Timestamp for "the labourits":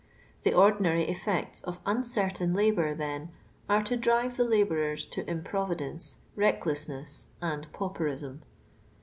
4.35-5.07